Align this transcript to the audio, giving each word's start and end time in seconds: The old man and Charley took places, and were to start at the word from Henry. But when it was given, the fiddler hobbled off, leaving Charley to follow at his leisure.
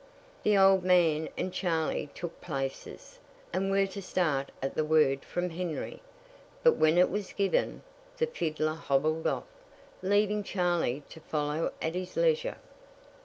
The 0.41 0.57
old 0.57 0.83
man 0.83 1.29
and 1.37 1.53
Charley 1.53 2.09
took 2.15 2.41
places, 2.41 3.19
and 3.53 3.69
were 3.69 3.85
to 3.85 4.01
start 4.01 4.51
at 4.59 4.73
the 4.73 4.83
word 4.83 5.23
from 5.23 5.51
Henry. 5.51 6.01
But 6.63 6.75
when 6.77 6.97
it 6.97 7.11
was 7.11 7.33
given, 7.33 7.83
the 8.17 8.25
fiddler 8.25 8.73
hobbled 8.73 9.27
off, 9.27 9.45
leaving 10.01 10.41
Charley 10.41 11.03
to 11.09 11.19
follow 11.19 11.71
at 11.83 11.93
his 11.93 12.17
leisure. 12.17 12.57